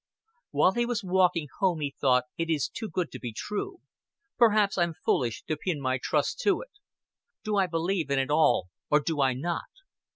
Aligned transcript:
While 0.49 0.71
he 0.71 0.87
was 0.87 1.03
walking 1.03 1.47
home, 1.59 1.81
he 1.81 1.93
thought: 2.01 2.23
"It 2.35 2.49
is 2.49 2.67
too 2.69 2.89
good 2.89 3.11
to 3.11 3.19
be 3.19 3.31
true. 3.31 3.81
Perhaps 4.35 4.75
I'm 4.75 4.95
fullish 4.95 5.43
to 5.43 5.55
pin 5.55 5.79
my 5.79 5.99
trust 6.01 6.39
to 6.39 6.59
it. 6.61 6.71
Do 7.43 7.55
I 7.55 7.67
believe 7.67 8.09
in 8.09 8.17
it 8.17 8.31
all, 8.31 8.69
or 8.89 8.99
do 8.99 9.21
I 9.21 9.33
not?" 9.35 9.65